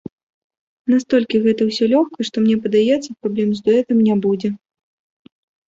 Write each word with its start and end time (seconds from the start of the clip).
Настолькі 0.93 1.41
гэта 1.43 1.61
ўсё 1.69 1.83
лёгка, 1.93 2.17
што 2.31 2.35
мне 2.47 2.55
падаецца, 2.65 3.09
праблем 3.21 3.49
з 3.61 3.65
дуэтам 3.71 3.97
не 4.09 4.19
будзе. 4.27 4.49